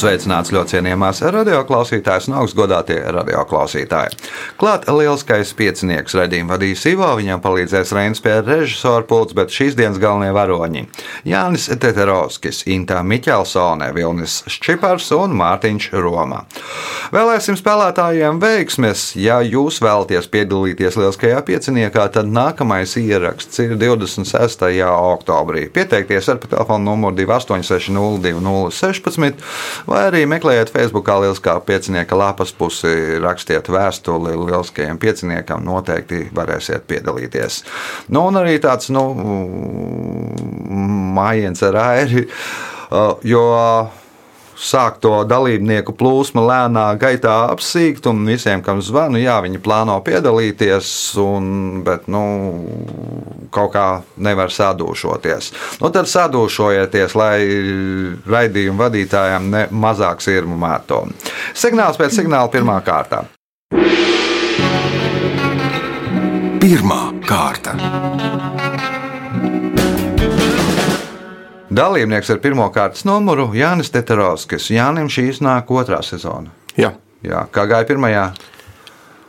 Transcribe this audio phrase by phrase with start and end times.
[0.00, 4.14] Sveicināts ļoti cienījamās radioklausītājas un augstgadātie radioklausītāji.
[4.56, 10.00] Klāt lielskais piecinieks redzījuma vadīs Ivo, viņam palīdzēs Reinas pie režisora pults, bet šīs dienas
[10.00, 10.88] galvenie varoņi-
[11.32, 16.46] Jānis Teterovskis, Intā Miķelsone, Vilnis Ščipars un Mārtiņš Roma.
[17.12, 19.12] Vēlēsim spēlētājiem veiksmes.
[19.20, 24.80] Ja jūs vēlaties piedalīties lielskajā pieciniekā, tad nākamais ieraksts ir 26.
[24.88, 25.68] oktobrī.
[25.68, 29.34] Pieteikties ar telefonu numuru 28602016
[29.90, 37.62] vai arī meklējiet Facebookā Lieliskā piecinieka lapas pusi, rakstiet vēstuli Lieliskajam pieciniekam, noteikti varēsiet piedalīties.
[38.14, 39.06] Nu, un arī tāds, nu,
[41.16, 42.26] mājiens ar airi,
[43.26, 43.46] jo
[44.60, 50.92] sāk to dalībnieku plūsmu lēnā gaitā apsīkt, un visiem, kam zvanu, jā, viņi plāno piedalīties,
[51.22, 52.22] un, bet nu,
[53.54, 53.86] kaut kā
[54.20, 55.52] nevar sadūšoties.
[55.80, 57.34] Nu, tad sadūšojieties, lai
[58.30, 61.06] raidījumu vadītājiem ne mazāk sirmu mēto.
[61.56, 63.24] Signāls pēc signāla pirmā kārtā.
[66.60, 68.49] Pirmā kārta.
[71.80, 74.66] Dalībnieks ar pirmā kārtas numuru Jānis Teterovskis.
[74.74, 76.52] Jānim šīs nāk otrā sezona.
[76.76, 76.90] Jā.
[77.24, 78.26] Jā, kā gāja pirmajā?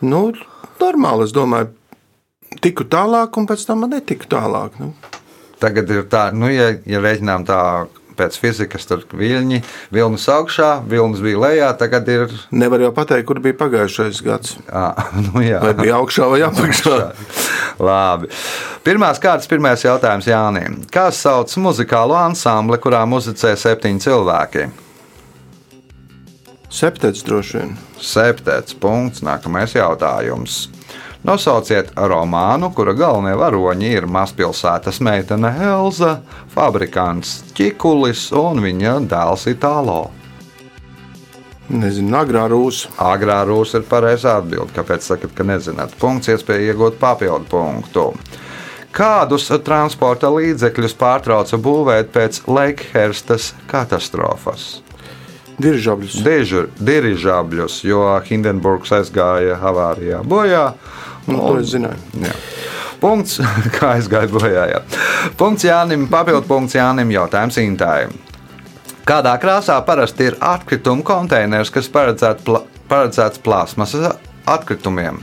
[0.04, 0.20] Nu,
[0.82, 1.70] normāli, es domāju,
[2.64, 4.76] tiku tālāk, un pēc tam man netiku tālāk.
[4.84, 4.92] Nu.
[5.64, 7.62] Tagad ir tā, nu, ja, ja reiķinām tā
[8.18, 9.62] pēc fizikas, tur viļņi,
[9.94, 12.28] vilnis augšā, vilnis bija lejā, tagad ir.
[12.52, 14.58] Nevar jau pateikt, kur bija pagājušais gads.
[14.68, 14.92] À,
[15.30, 15.62] nu jā.
[15.64, 17.00] Vai bija augšā vai apakšā?
[17.88, 18.32] Labi.
[18.86, 20.82] Pirmās kārtas, pirmais jautājums Jānim.
[20.92, 24.70] Kā sauc muzikālo ansambli, kurā muzicē septiņi cilvēki?
[26.72, 27.74] Septets droši vien.
[28.00, 29.22] Septets punkts.
[29.28, 30.70] Nākamais jautājums.
[31.22, 36.16] Nosauciet romānu, kura galvenie varoņi ir mazpilsētas meitene Elza,
[36.50, 40.00] fabrikants Čikulis un viņa dēls Itālo.
[41.72, 42.90] Nezinu, agrā rūsa.
[43.06, 44.74] Agrā rūsa ir pareizā atbilde.
[44.76, 45.94] Kāpēc sakat, ka nezināt?
[46.02, 48.08] Punkts, iespēja iegūt papildu punktu.
[48.92, 54.82] Kādus transporta līdzekļus pārtrauca būvēt pēc Lakeherstas katastrofas?
[55.62, 56.18] Dirižabļus.
[56.82, 60.66] Dirižabļus, jo Hindenburgs aizgāja avārijā bojā.
[61.28, 62.00] Nu, to es zināju.
[62.24, 62.34] Jā.
[63.02, 63.40] Punkts,
[63.76, 64.68] kā aizgāja bojā.
[64.72, 64.82] Jā.
[65.38, 68.14] Punkts Jānim, papildu punkts Jānim, jautājums Intājam.
[69.08, 72.62] Kādā krāsā parasti ir atkritumu konteiners, kas paredzēt pla
[72.92, 74.18] paredzēts plasmasas
[74.52, 75.22] atkritumiem?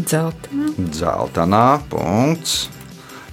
[0.00, 0.72] Dzeltenā.
[0.96, 2.70] Zeltainā punkts.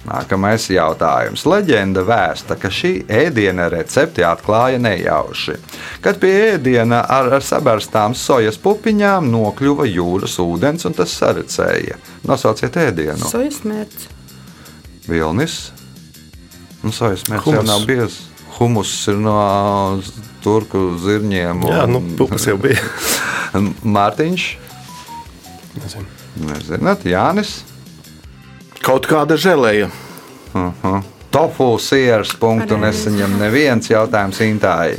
[0.08, 1.44] Nākamais jautājums.
[1.48, 5.56] Leģenda vēsta, ka šī ēdiena recepti atklāja nejauši.
[6.04, 11.98] Kad pie ēdiena ar, ar sabērstām sojas pupiņām nokļuva jūras ūdens un tas sarecēja.
[12.28, 13.28] Nosauciet ēdienu.
[13.28, 14.08] Sojas mērķis.
[15.08, 15.58] Vilnis.
[16.84, 17.72] Un sojas mērķis jau Humus.
[17.72, 18.20] nav biezs.
[18.58, 19.38] Humus ir no
[20.42, 21.66] turku zirņiem.
[21.68, 22.80] Jā, nu, pupas jau bija.
[23.98, 24.48] Mārtiņš.
[25.78, 26.14] Nezinu.
[26.48, 27.58] Nezināt, Jānis.
[28.88, 29.92] Kaut kāda žēlēja.
[30.54, 31.02] Uh -huh.
[31.30, 34.98] Tofu sieras punktu nesaņem neviens jautājums Intāji.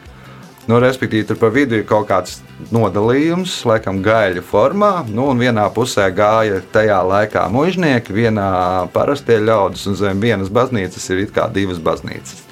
[0.68, 2.42] Nu, respektīvi, tur pa vidu ir kaut kāds
[2.72, 4.92] nodalījums, laikam, gaļa formā.
[5.10, 8.50] Nu, un vienā pusē gāja tajā laikā mužnieki, vienā
[8.96, 12.44] parastie ļaudis, un zem vienas baznīcas ir it kā divas baznīcas.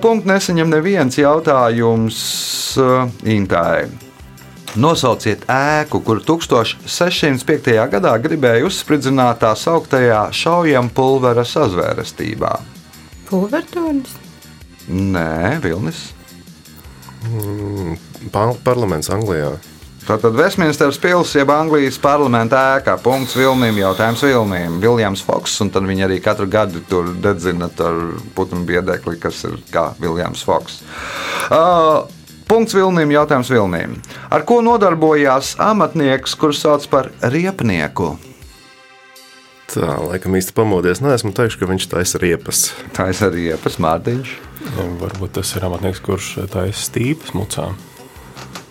[0.00, 2.18] Punkts nesaņem neviens jautājums
[3.26, 3.88] Intai.
[4.74, 7.76] Nosauciet ēku, kur 1605.
[7.92, 12.56] gadā gribēja uzspridzināt tā sauktajā šaujam pulvera sazvērestībā.
[13.28, 14.16] Pulvertornis.
[14.90, 16.08] Nē, Vilnis.
[17.24, 19.54] Pa- Parlaments Anglijā.
[20.04, 24.76] Tātad Westminsteras pilsēta, jeb Anglijas parlamenta ēka, punkts Vilniem, jautājums Vilniem.
[24.82, 28.02] Viljams Foks, un tad viņi arī katru gadu tur dedzina ar
[28.36, 30.82] putnu biedekli, kas ir kā Viljams Foks.
[31.48, 32.04] Uh,
[32.44, 33.96] Punkts Vilniem, jautājums Vilniem.
[34.28, 38.12] Ar ko nodarbojās amatnieks, kurš sauc par riepnieku?
[39.72, 41.00] Tā, laikam īsti pamodies.
[41.00, 42.66] Nē, esmu teikšu, ka viņš taisa riepas.
[42.92, 44.36] Tā ir arī iepas Mārtiņš.
[44.76, 47.80] Nu, Varbūt tas ir amatnieks, kurš taisa stīpas mucām.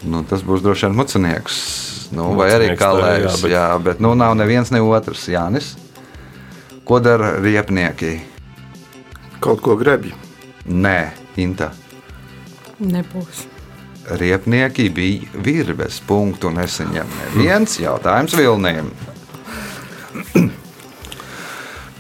[0.04, 1.58] Nu, tas būs droši vien mucinieks.
[2.14, 3.24] Nu, vai arī Mucinieks kalējs.
[3.24, 5.28] jā, bet- Jā, bet nu, nav neviens ne otrs.
[5.28, 5.76] Jānis.
[6.86, 8.20] Ko dara riepnieki?
[9.40, 10.14] Kaut ko grebi.
[10.68, 11.72] Nē, Inta.
[12.82, 13.46] Nebūs.
[14.20, 17.08] Riepnieki bija virves punktu neseņem.
[17.36, 18.92] Neviens jautājums Vilniem.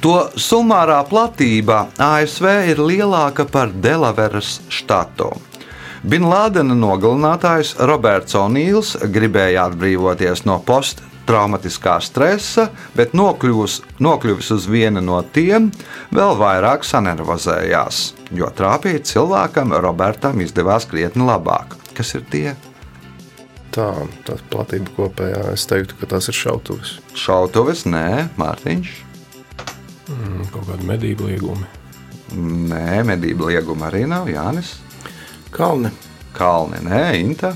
[0.03, 5.29] To sumārā platība ASV ir lielāka par Delaveras štatu.
[6.03, 14.99] Bin Lādena nogalinātājs Roberts O'Nīls gribēja atbrīvoties no posttraumatiskā stresa, bet nokļuvis, nokļuvis uz vienu
[14.99, 15.69] no tiem,
[16.11, 18.01] vēl vairāk sanervozējās,
[18.35, 21.77] jo trāpīt cilvēkam Robertam izdevās krietni labāk.
[21.95, 22.45] Kas ir tie?
[23.71, 23.89] Tā,
[24.27, 25.53] tā platība kopējā.
[25.55, 26.97] Es teiktu, ka tās ir šautuves.
[27.15, 28.95] Šautuves, nē, Mārtiņš.
[30.11, 31.71] Mm, Kaut kāda medību liegumi.
[32.35, 34.81] Nē, medību lieguma arī nav Jānis.
[35.53, 35.91] Kalni.
[36.33, 37.53] Kalni, nē, Inta.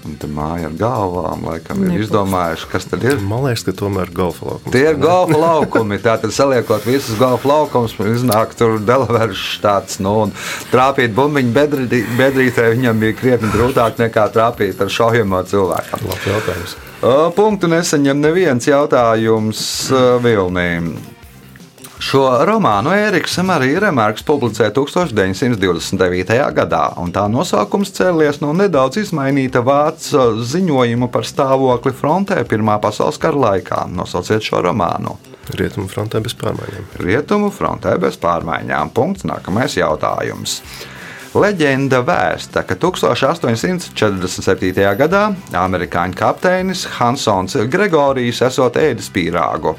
[0.00, 2.06] Un tā māja ar galvām, laikam, ir Nebūs.
[2.06, 3.18] izdomājuši, kas tad ir.
[3.20, 4.72] Man liekas, ka tomēr golfa laukums.
[4.72, 5.98] Tie ir golfa laukumi.
[6.00, 9.98] Tātad, saliekot visus golfa laukumus, iznāk tur Delaveras štāts.
[10.00, 10.32] Nu, un
[10.72, 16.00] trāpīt bumbiņu bedrī- bedrītē viņam bija krietni grūtāk nekā trāpīt ar šaujamo cilvēku.
[16.08, 16.76] Labs jautājums.
[17.36, 19.60] Punktu nesaņem neviens jautājums
[20.24, 20.94] Vilnīm.
[22.00, 26.32] Šo romānu Ēriks Marija Remarks publicēja 1929.
[26.56, 33.20] gadā, un tā nosaukums cēlies no nedaudz izmainīta vācu ziņojuma par stāvokli frontē Pirmā pasaules
[33.20, 33.84] kara laikā.
[33.92, 35.18] Nosauciet šo romānu.
[35.60, 36.88] Rietumu frontē bez pārmaiņām.
[37.04, 38.94] Rietumu frontē bez pārmaiņām.
[38.96, 39.28] Punkts.
[39.28, 40.62] Nākamais jautājums.
[41.36, 44.88] Leģenda vēsta, ka 1847.
[44.98, 49.76] gadā amerikāņu kapteinis Hansons Gregorijs esot ēdis pīrāgu.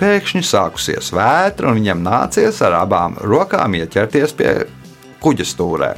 [0.00, 4.54] Pēkšņi sākusies vētra, un viņam nācies ar abām rokām ieķerties pie
[5.20, 5.90] kuģa stūrē.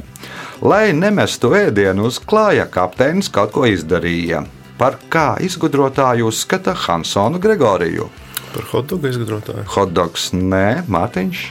[0.63, 4.43] Lai nemestu ēdienu uz klāja, kapteinis kaut ko izdarīja.
[4.79, 8.09] Par kā izgudrotāju uzskata Hansonu Gregoriju?
[8.53, 9.65] Par hotdogu izgudrotāju.
[9.71, 11.43] Hotdogs, nē, Mārtiņš.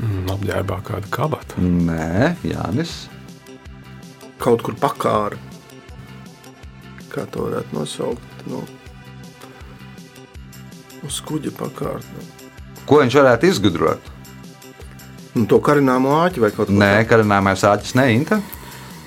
[0.00, 1.60] Mm, Apģērbā kāda kabata.
[1.60, 3.08] Nē, Jānis.
[4.40, 5.36] Kaut kur pakāra.
[7.10, 8.44] Kā to varētu nosaukt?
[8.46, 8.62] Nu,
[11.06, 12.06] uz kuģa pakārt.
[12.16, 12.24] Nu.
[12.86, 14.08] Ko viņš varētu izgudrot?
[15.34, 18.40] Nu, to karināmo āķi vai kaut ko Nē, karināmais āķis neinta.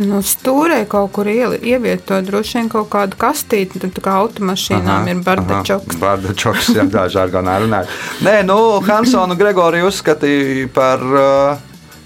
[0.01, 5.05] Nu, stūrē kaut kur ieli- ievietot droši vien kaut kādu kastīti, tad tā kā automašīnām
[5.11, 5.99] ir bardačoks.
[6.01, 7.91] Bardačoks, jā, tā žargonā runājot.
[8.25, 8.57] Nē, nu,
[8.87, 11.61] Hansonu Gregoriju uzskatīja par uh,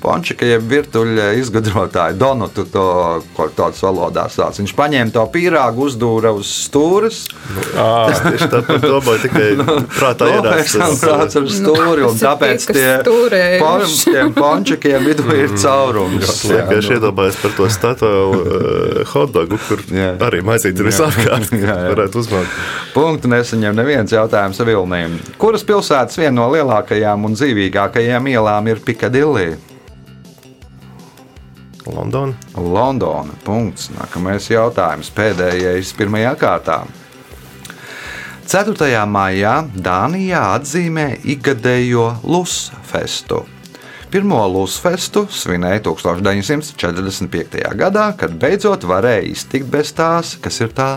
[0.07, 2.15] pončika, jeb virtuļa izgudrotāju.
[2.21, 2.85] Donutu to,
[3.35, 4.55] ko tāds valodā sauc.
[4.61, 7.25] Viņš paņēma to pīrāgu, uzdūra uz stūres.
[8.07, 9.49] Es tieši tāpat domāju, tikai
[9.99, 11.03] prātā Nolaiks ierāsts.
[11.03, 12.87] un tāds ar stūri, un tāpēc tie,
[14.07, 16.31] tiem pončikiem vidū ir caurums.
[16.47, 16.97] Jā, Es nu.
[16.97, 19.81] iedomājos par to statuju hotdogu, kur
[20.27, 21.51] arī maisīt ir visapkārt.
[21.57, 22.57] Varētu uzmanīt.
[22.95, 25.17] Punktu nesaņem neviens jautājums Vilniem.
[25.41, 29.47] Kuras pilsētas viena no lielākajām un dzīvīgākajām ielām ir Pikadilī?
[31.93, 32.35] Londona.
[32.55, 33.33] Londona.
[33.45, 33.89] Punkts.
[33.95, 35.11] Nākamais jautājums.
[35.15, 36.81] Pēdējais pirmajā kārtā.
[38.47, 39.03] 4.
[39.11, 43.41] maijā Dānijā atzīmē ikgadējo Lusfestu.
[44.07, 47.59] Pirmo Lusfestu svinēja 1945.
[47.75, 50.89] gadā, kad beidzot varēja iztikt bez tās, kas ir tā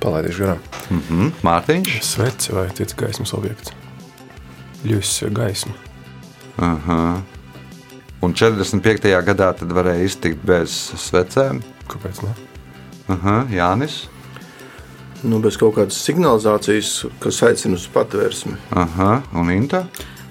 [0.00, 0.62] Palaidīšu garām.
[0.88, 1.98] mhm, Mārtiņš.
[2.06, 3.74] Sveci vai cits gaismas objekts.
[4.86, 5.74] Ļus gaisma.
[6.56, 7.20] Aha.
[8.20, 9.08] Un 45.
[9.24, 11.62] gadā tad varēja iztikt bez svecēm.
[11.88, 12.34] Kāpēc ne?
[13.10, 14.02] Aha, Jānis.
[15.24, 18.56] Nu, bez kaut kādas signalizācijas, kas aicina uz patvērsmi.
[18.76, 19.86] Aha, un Inta.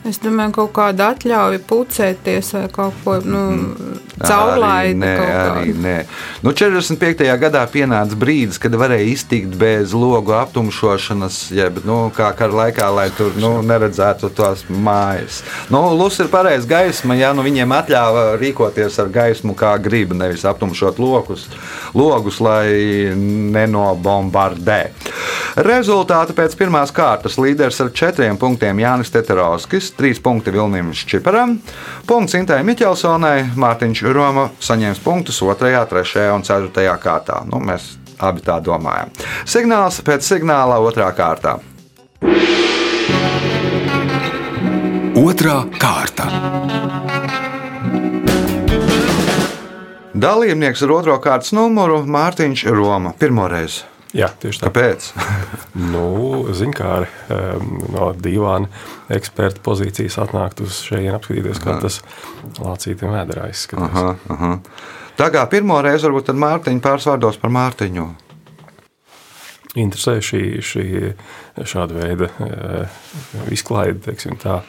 [0.07, 3.41] Es domāju, kaut kāda atļauja pucēties vai kaut ko nu,
[4.19, 4.99] Arī caurlaida.
[4.99, 5.95] nē, arī nē.
[6.43, 7.25] Nu, 45.
[7.41, 13.09] gadā pienāca brīdis, kad varēja iztikt bez logu aptumšošanas, jeb nu, kā kara laikā, lai
[13.15, 15.41] tur nu, neredzētu tās mājas.
[15.67, 20.47] Nu, Lus ir pareizs gaisma, ja nu, viņiem atļāva rīkoties ar gaismu, kā grib, nevis
[20.47, 21.49] aptumšot lokus,
[21.91, 24.79] logus, lai nenobombardē.
[25.59, 31.57] Rezultāti pēc pirmās kārtas līderis ar četriem punktiem Jānis Teterovskis, trīs punkti Vilnim Šķiparam,
[32.09, 36.29] punkts Intai Miķelsonai, Mārtiņš Roma saņems punktus 2., 3.
[36.35, 36.85] un 4.
[37.01, 37.41] kārtā.
[37.49, 39.11] Nu, mēs abi tā domājam.
[39.47, 41.11] Signāls pēc signāla 2.
[41.17, 41.57] kārtā.
[45.19, 46.29] Otra kārta.
[50.19, 53.13] Dalībnieks ar otro kārtas numuru Mārtiņš Roma.
[53.19, 53.81] Pirmoreiz.
[54.17, 54.69] Jā, tieši tā.
[54.69, 55.09] Kāpēc?
[55.93, 57.07] Nu, Zinkāri
[57.93, 58.65] no divām
[59.13, 61.99] eksperta pozīcijas atnākt uz šejienes, apskatīties, kā tas
[62.57, 63.93] lācītiem vēdā izskatās.
[63.93, 64.55] Aha, aha.
[65.19, 68.07] Tā kā pirmo reizi varbūt tad Mārtiņa pārsvārdos par Mārtiņu.
[69.77, 70.85] Interesē šī, šī
[71.69, 72.99] šāda veida eh,
[73.53, 74.61] izklaide, teiksim tā.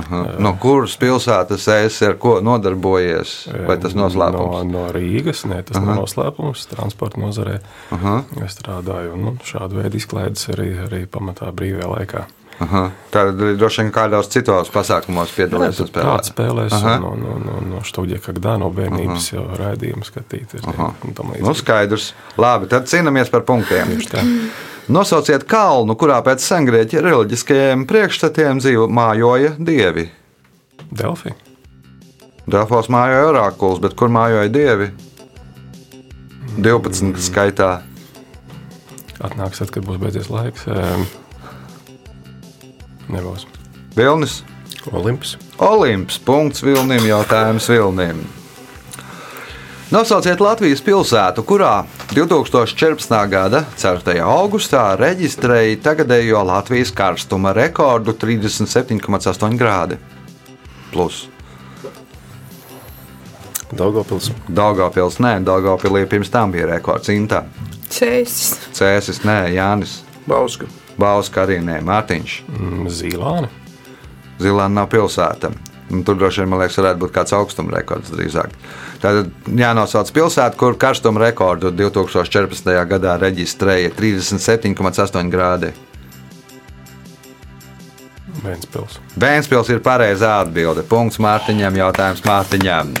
[0.00, 0.20] Aha.
[0.42, 3.34] No kuras pilsētas es ar ko nodarbojies?
[3.68, 4.64] Vai tas noslēpums?
[4.66, 5.86] No, no Rīgas, nē, tas Aha.
[5.86, 6.66] nav noslēpums.
[6.72, 7.60] Transporta nozarē
[7.94, 8.16] Aha.
[8.44, 9.14] es strādāju.
[9.14, 12.24] Un, nu, šādu veidu izklaides arī, arī pamatā brīvajā laikā.
[12.62, 12.84] Aha.
[13.10, 16.28] Tad droši vien kādos citos pasākumos Tādas spēlēt.
[16.30, 16.98] spēlēs, Aha.
[17.02, 20.62] no, no, no, no Stūģa Kagdā, no bērnības jau raidījumu skatīties.
[20.70, 20.92] Aha.
[21.40, 22.12] Nu, skaidrs.
[22.38, 23.96] Labi, tad cīnāmies par punktiem.
[24.94, 30.10] Nosauciet kalnu, kurā pēc sengrieķa reliģiskajiem priekšstatiem dzīvo mājoja dievi.
[30.94, 31.32] Delfi.
[32.44, 34.90] Dēlφos mājoja orakuls, bet kur mājoja dievi?
[36.60, 37.70] 12 skaitā.
[39.24, 40.66] Atnāks, tad, kad būs beidzies laiks.
[40.68, 41.06] Em,
[43.08, 43.46] Nebūs.
[43.96, 44.42] Vilnis,
[44.92, 45.36] Olimps.
[45.58, 48.24] Olimps, punkts Vilnim, jautājums Vilnim.
[49.92, 53.14] Nosauciet Latvijas pilsētu, kurā 2014.
[53.30, 54.16] gada 4.
[54.24, 60.00] augustā reģistrēja tagadējo Latvijas karstuma rekordu 37,8 grādi.
[60.90, 61.28] Plus.
[63.74, 64.30] Daugopils.
[64.48, 67.44] Daugopils, nē, Daugopilī pirms tam bija rekords Intā.
[67.90, 68.56] Cēsis.
[68.74, 70.00] Cēsis, nē, Jānis.
[70.26, 70.66] Bauska.
[71.00, 72.40] Bauska arī nē, Mārtiņš.
[72.48, 73.50] Mm, Zīlāne.
[74.42, 75.52] Zilāna nav pilsēta.
[75.92, 78.54] Un Tur droši vien, man liekas, varētu būt kāds augstuma rekords drīzāk.
[79.02, 82.70] Tad jānosauc pilsēta, kur karstuma rekordu 2014.
[82.88, 85.74] gadā reģistrēja 37,8 grādi.
[88.44, 88.98] Vēnspils.
[89.20, 90.84] Vēnspils ir pareizā atbilde.
[90.88, 92.92] Punkts Mārtiņam, jautājums Mārtiņam.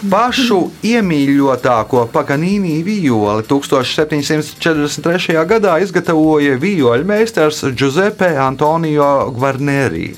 [0.00, 5.36] Pašu iemīļotāko Paganīnī violi 1743.
[5.44, 10.14] gadā izgatavoja vijoļu meistars Giuseppe Antonio Gvarneri.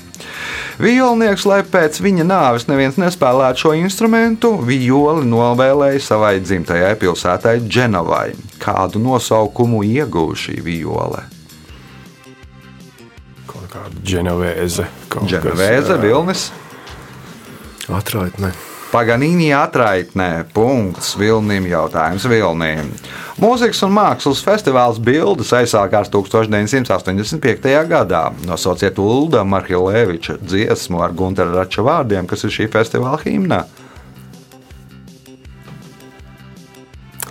[0.79, 8.31] Vijolnieks, lai pēc viņa nāves neviens nespēlētu šo instrumentu, violi novēlēja savai dzimtajai pilsētai Dženovai.
[8.63, 11.27] Kādu nosaukumu ieguva šī viole?
[13.51, 14.87] Kaut kāda Dženovēze,
[15.99, 16.03] jā.
[16.07, 16.53] Vilnis.
[17.91, 18.55] Atraitne.
[18.93, 22.91] Paganīni atraitnē, punkts Vilnim, jautājums Vilnim.
[23.41, 27.65] Mūzikas un mākslas festivāls Bildes aizsākās 1985.
[27.89, 28.27] gadā.
[28.45, 33.63] Nosauciet Ulda Marhileviča dziesmu ar Gunteru Rača vārdiem, kas ir šī festivāla himna.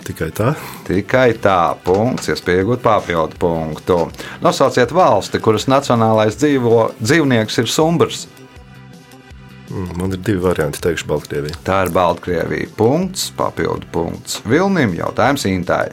[0.03, 0.51] Tikai tā.
[0.83, 4.01] Tikai tā, punkts, iespēja iegūt papildu punktu.
[4.43, 8.25] Nosauciet valsti, kuras nacionālais dzīvo, dzīvnieks ir sumbrs.
[9.73, 10.81] Mm, Man ir divi varianti.
[10.83, 11.55] Teikšu Baltkrieviju.
[11.65, 12.69] Tā ir Baltkrievija.
[12.77, 14.41] Punkts, papildu punkts.
[14.45, 15.89] Vilnim jautājums Intai.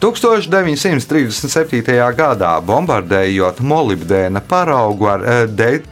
[0.00, 1.82] 1937.
[2.16, 5.82] gadā bombardējot molibdēna paraugu ar eh, de,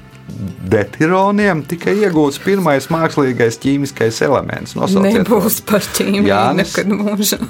[0.71, 4.77] detironiem, tika iegūts pirmais mākslīgais ķīmiskais elements.
[4.79, 5.41] Nosauciet to.
[5.41, 7.41] Nebūs par ķīmiju nekad mūžā.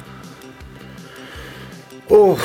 [2.06, 2.40] Uh.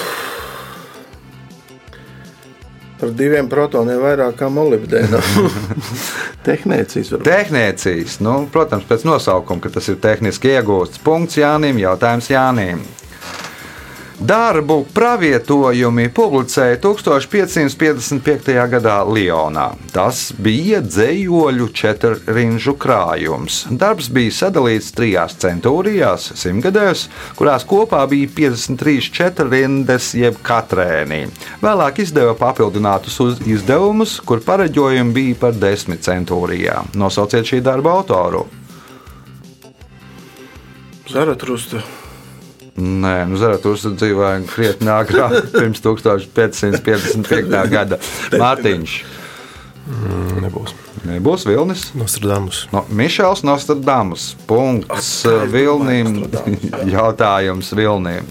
[3.01, 5.17] Par diviem protoniem vairāk kā molibdēna.
[6.47, 7.25] Tehnēcijas varbūt.
[7.25, 11.01] Tehnēcijas, nu, protams, pēc nosaukuma, ka tas ir tehniski iegūsts.
[11.01, 12.83] Punkts Jānim, jautājums Jānim.
[14.21, 18.51] Darbu pravietojumi publicēja 1555.
[18.69, 19.71] gadā Lionā.
[19.89, 23.63] Tas bija dzējoļu četrrinžu krājums.
[23.73, 27.07] Darbs bija sadalīts trijās centūrijās, simtgadēs,
[27.39, 31.23] kurās kopā bija 53 četrrindes jeb katrēnī.
[31.63, 33.17] Vēlāk izdeva papildinātus
[33.49, 36.93] izdevumus, kur pareģojumi bija par desmit centūrijām.
[36.93, 38.45] Nosauciet šī darba autoru.
[41.09, 41.81] Zaratrusta.
[42.79, 47.49] Nē, nu, Zaratūrs dzīvoja krietni agrāk, pirms 1555.
[47.71, 47.99] gada.
[48.39, 48.93] Mārtiņš.
[49.91, 50.73] Mm, Nebūs.
[51.09, 51.89] Nebūs Vilnis.
[51.97, 52.63] Nostradamus.
[52.71, 54.31] No, Mišels Nostradamus.
[54.47, 56.21] Punkts Vilnim.
[56.95, 58.29] Jautājums Vilnim.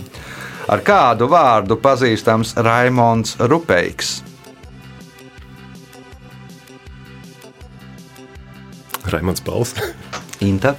[0.71, 4.21] Ar kādu vārdu pazīstams Raimons Rupeiks?
[9.11, 9.75] Raimons Pauls.
[10.45, 10.77] Inta.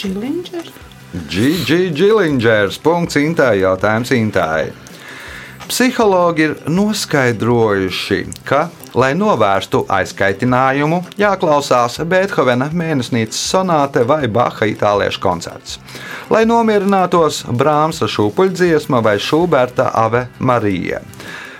[0.00, 0.83] Čiliņģers.
[1.14, 2.78] Gigi Gilingers.
[2.78, 3.60] Punkts Intai.
[3.60, 4.72] Jautājums Intai.
[5.68, 8.66] Psihologi ir noskaidrojuši, ka,
[8.98, 15.78] lai novērstu aizkaitinājumu, jāklausās Beethovena mēnesnīcas sonāte vai Baha itāliešu koncerts.
[16.34, 21.00] Lai nomierinātos Brāmsa šūpuļdziesma vai Šuberta Ave Marija.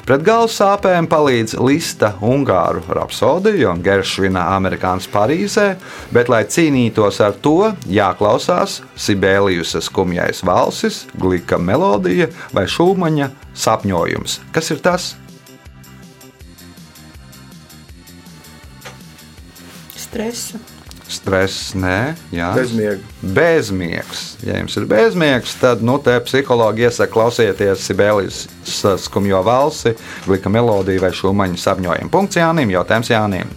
[0.05, 5.65] Pret galvas sāpēm palīdz Lista Ungāru rapsodija un Geršvina amerikāņu Parīzē,
[6.13, 14.37] bet, lai cīnītos ar to, jāklausās Sibēlijus skumjais valsis, glika melodija vai šūmaņa sapņojums.
[14.53, 15.09] Kas ir tas?
[20.05, 20.74] Stresu.
[21.25, 22.51] Stress, nē, jā.
[22.53, 22.99] Bezmiega.
[23.25, 24.25] Bezmiegs.
[24.45, 28.43] Ja jums ir bezmiegs, tad nu, psihologi iesaka klausieties Sibēlijas
[29.01, 29.95] skumjo valsi,
[30.27, 32.13] glika melodiju vai šūmaņu sapņojumu.
[32.13, 33.55] Punkts Jānim, jautājums Jānim.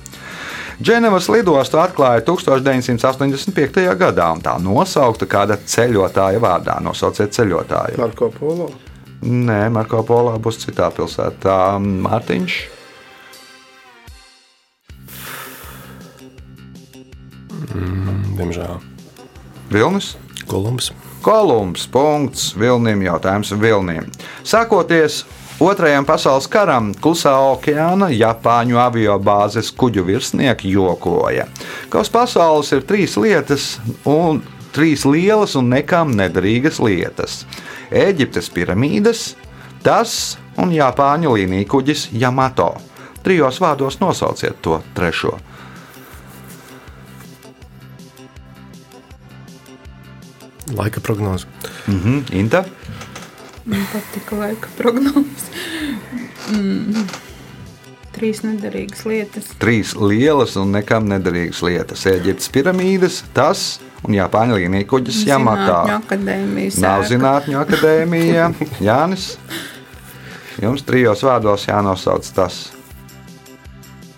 [0.80, 3.84] Dženevas lidostu atklāja 1985.
[4.00, 6.80] gadā, un tā nosaukta kāda ceļotāja vārdā.
[6.86, 8.00] Nosauciet ceļotāju.
[8.00, 8.72] Marko Polo.
[9.28, 11.60] Nē, Marko Polā būs citā pilsētā.
[11.84, 12.76] Mārtiņš.
[18.38, 18.80] Diemžēl.
[19.72, 20.16] Vilnis.
[20.48, 20.92] Kolumbs.
[21.22, 21.88] Kolumbs.
[21.92, 22.54] Punkts.
[22.60, 24.08] Vilnim jautājums Vilnim.
[24.48, 25.26] Sākoties
[25.58, 31.48] Otrajam pasaules karam Klusā okeāna Japāņu avio bāzes kuģu virsnieki jokoja,
[31.90, 33.66] ka uz pasaules ir trīs lietas
[34.06, 34.44] un
[34.76, 37.40] trīs lielas un nekam nederīgas lietas-
[38.06, 39.34] Eģiptes piramīdas,
[39.82, 42.76] tas un Japāņu līnija kuģis Yamato.
[43.24, 45.40] Trijos vārdos nosauciet to trešo.
[50.76, 51.48] Laika prognoze.
[51.88, 52.66] Mhm, Inta.
[53.66, 55.48] Man patika laika prognozes.
[56.52, 57.08] Mm.
[58.16, 59.50] Trīs nederīgas lietas.
[59.62, 65.68] Trīs lielas un nekam nederīgas lietas- Eģiptes piramīdas, tas un Japāņu līnija kuģis Yamato.
[65.68, 68.48] Zinātņu akadēmijas Nav zinātņu akadēmija.
[68.82, 69.28] Jānis.
[70.64, 72.72] Jums trijos vārdos jānosauc tas.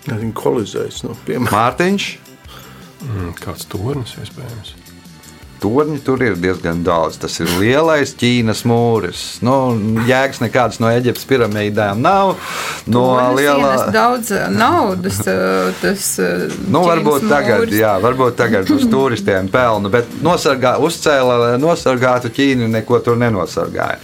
[0.08, 1.04] Nezinu, kolizējis.
[1.04, 2.06] Nu, piemēram, Mārtiņš.
[3.04, 4.79] Mm, Kāds tornis iespējams.
[5.60, 7.18] Torņi tur ir diezgan daudz.
[7.22, 9.24] Tas ir lielais Ķīnas mūris.
[9.46, 9.56] Nu,
[10.08, 12.36] jēgas nekādas no Eģiptes piramīdām nav.
[12.90, 13.04] No
[13.36, 13.74] lielā...
[13.94, 15.20] daudz eh, naudas.
[15.28, 17.78] eh, Tas, eh, Nu, varbūt Ķīnas tagad, mūris.
[17.82, 24.00] jā, varbūt tagad uz turistiem pelnu, bet nosargā, uzcēla, lai nosargātu Ķīnu, neko tur nenosargāja.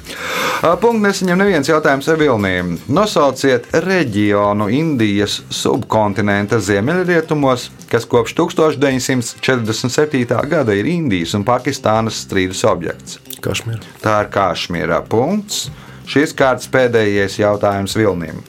[0.81, 2.75] Punkts nesaņem neviens jautājums ar Vilniem.
[2.89, 10.25] Nosauciet reģionu Indijas subkontinenta ziemeļrietumos, kas kopš 1947.
[10.49, 13.19] gada ir Indijas un Pakistānas strīdus objekts.
[13.45, 13.83] Kašmīra.
[14.01, 15.69] Tā ir Kašmīra punkts.
[16.09, 18.43] Šis kārtas pēdējais jautājums Vilnim.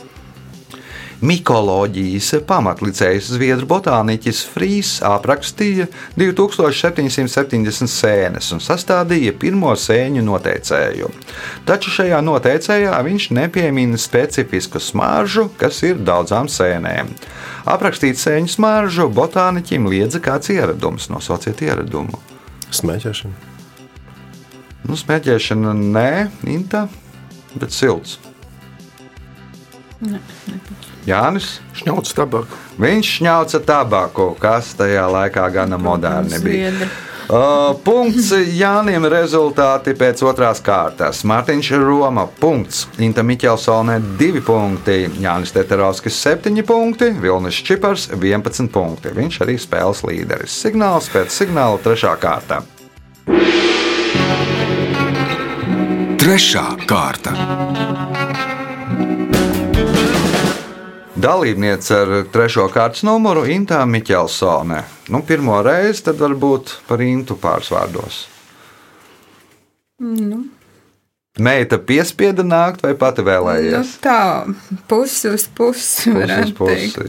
[1.24, 5.86] Mikoloģijas pamatlicējs Zviedru botāniķis Frīs aprakstīja
[6.20, 11.08] 2770 sēnes un sastādīja pirmo sēņu noteicēju.
[11.64, 17.16] Taču šajā noteicējā viņš nepiemina specifisku smaržu, kas ir daudzām sēnēm.
[17.64, 21.08] Aprakstīt sēņu smaržu botāniķim liedza kāds ieradums.
[21.08, 22.35] Nosauciet ieradumu.
[22.74, 23.34] Smēķēšana.
[24.86, 26.10] Nu, smēķēšana nē,
[26.50, 26.86] Inta,
[27.58, 28.18] bet silts.
[31.06, 31.60] Jānis.
[31.78, 32.58] šņauts tabaku.
[32.82, 36.70] Viņš šņauca tabaku, kas tajā laikā gana moderni bija.
[36.72, 36.88] Zviedri.
[37.26, 41.24] Uh, punkts Jānim rezultāti pēc otrās kārtas.
[41.26, 42.84] Mārtiņš Roma, punkts.
[43.02, 45.00] Inta Miķelsone, 2 punkti.
[45.24, 47.10] Jānis Teterovskis, 7 punkti.
[47.18, 49.10] Vilnis Čipars, 11 punkti.
[49.16, 50.54] Viņš arī spēles līderis.
[50.54, 52.14] Signāls pēc signāla, 3.
[52.22, 52.62] kārta.
[56.22, 57.34] Trešā kārta.
[61.16, 64.82] Dalībniece ar trešo kārtas numuru Intā Miķelsone.
[65.08, 68.18] Nu, pirmo reizi tad varbūt par Intu pāris vārdos.
[70.02, 70.42] Nu,
[71.36, 73.96] Meita piespieda nākt vai pati nu, vēlējies?
[74.04, 74.44] tā,
[74.88, 76.12] pusi uz pusi.
[76.12, 76.56] Teikt.
[76.56, 77.08] pusi.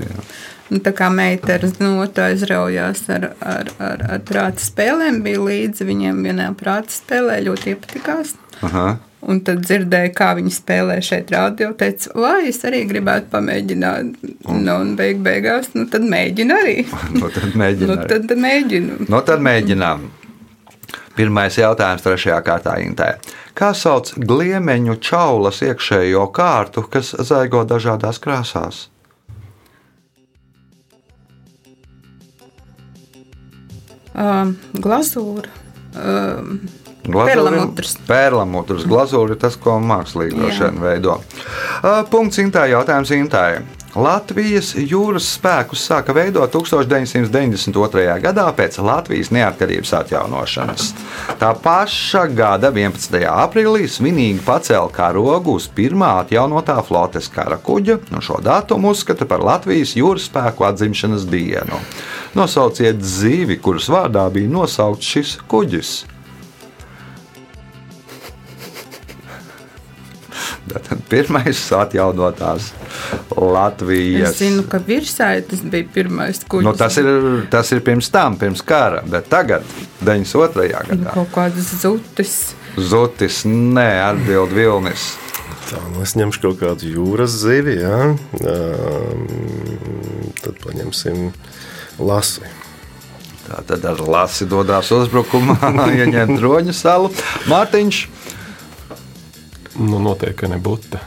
[0.67, 5.88] Un Tā kā meita ar notu aizraujās ar, ar, ar, ar prāta spēlēm, bija līdzi
[5.88, 8.36] viņiem vienā prāta spēlē, ļoti iepatikās.
[8.67, 8.88] Aha.
[9.27, 11.73] Un tad dzirdēju, kā viņi spēlē šeit radio.
[11.75, 14.21] Teicu, vai es arī gribētu pamēģināt.
[14.47, 16.77] Nu, un beig beigās, nu tad mēģinu arī.
[17.17, 17.91] Nu, tad mēģinām.
[17.91, 18.99] nu, tad mēģinu.
[19.11, 20.07] Nu, tad mēģinām.
[21.17, 23.15] Pirmais jautājums trešajā kārtā Intē.
[23.57, 28.85] Kā sauc gliemeņu čaulas iekšējo kārtu, kas zaigo dažādās krāsās?
[34.17, 35.49] Um, glazūra.
[35.97, 36.61] Um,
[38.08, 38.86] Perlamutrs.
[38.89, 41.17] Glazūra ir tas, ko mākslīgi droši vien veido.
[41.82, 42.67] Uh, Punkts Intā.
[42.72, 43.48] Jautājums Intā.
[43.98, 48.04] Latvijas jūras spēkus sāka veidot 1992.
[48.22, 50.91] gadā pēc Latvijas neatkarības atjaunošanas.
[51.41, 53.17] Tā paša gada 11.
[53.32, 59.41] aprīlī svinīgi pacēla karogu uz pirmā atjaunotā flotes kara kuģa, un šo datumu uzskata par
[59.41, 61.82] Latvijas jūras spēku atzimšanas dienu.
[62.38, 65.96] Nosauciet zīvi, kuras vārdā bija nosaukts šis kuģis.
[70.67, 72.71] Bet pirmais atjaunotās
[73.32, 74.34] Latvijas.
[74.34, 76.67] Es zinu, ka virsaitis bija pirmais kuģis.
[76.67, 77.08] Nu, tas, ir,
[77.53, 79.63] tas ir pirms tam, pirms kara, bet tagad,
[80.01, 80.67] 92.
[80.89, 82.36] gadā, Kaut kādas zutis.
[82.77, 85.13] Zutis, nē, atbild Vilnis.
[85.67, 88.13] Tā, nu es ņemšu kaut kādu jūras zivi, ja?
[88.39, 89.25] um,
[90.39, 91.32] tad paņemsim
[91.99, 92.47] lasi.
[93.47, 95.58] Tā tad ar lasi dodas uzbrukumā,
[95.99, 97.12] ieņemt droņu salu.
[97.51, 97.99] Mārtiņš,
[99.77, 100.99] Nu, noteikti, nebūtu.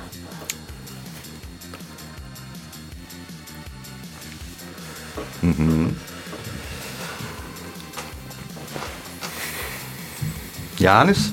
[10.80, 11.28] Jānis,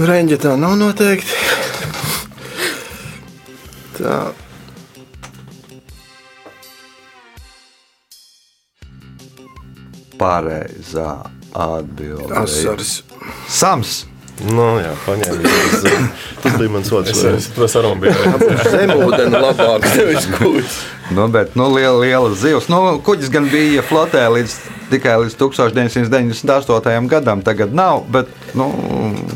[0.00, 1.34] Nu, Reņģa tā nav noteikti.
[3.98, 4.14] Tā.
[10.20, 11.10] pareizā
[11.56, 12.32] atbilde.
[12.36, 13.02] Asaras.
[13.48, 13.92] Sams.
[14.48, 15.40] Nu, jā, paņēmu.
[15.44, 17.18] Tas, tas bija mans otrs.
[17.18, 18.14] Es, es to sarunu biju.
[18.74, 20.78] Zemūdeni labāk, nevis kuģis.
[21.16, 22.70] Nu, bet nu, liela, liela zivs.
[22.72, 24.56] Nu, kuģis gan bija flotē līdz,
[24.92, 27.10] tikai līdz 1998.
[27.10, 27.44] gadam.
[27.44, 28.66] Tagad nav, bet nu,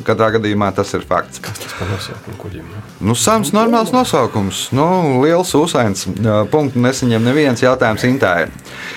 [0.07, 1.41] katrā gadījumā tas ir fakts.
[1.45, 2.67] Tas par nosaukumu kuģim.
[3.01, 3.15] nu.
[3.19, 4.69] Sams normāls nosaukums.
[4.77, 4.87] Nu,
[5.23, 6.07] liels uzsains.
[6.53, 8.49] Punktu nesaņem neviens jautājums Intēai.